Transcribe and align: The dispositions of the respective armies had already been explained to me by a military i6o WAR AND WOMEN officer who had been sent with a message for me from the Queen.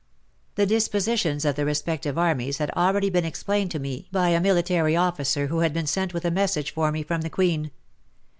The 0.55 0.65
dispositions 0.65 1.45
of 1.45 1.53
the 1.55 1.63
respective 1.63 2.17
armies 2.17 2.57
had 2.57 2.71
already 2.71 3.11
been 3.11 3.23
explained 3.23 3.69
to 3.69 3.79
me 3.79 4.07
by 4.11 4.29
a 4.29 4.39
military 4.39 4.93
i6o 4.93 4.95
WAR 4.95 4.95
AND 4.95 4.95
WOMEN 4.95 5.07
officer 5.09 5.45
who 5.45 5.59
had 5.59 5.73
been 5.73 5.85
sent 5.85 6.11
with 6.11 6.25
a 6.25 6.31
message 6.31 6.71
for 6.73 6.91
me 6.91 7.03
from 7.03 7.21
the 7.21 7.29
Queen. 7.29 7.69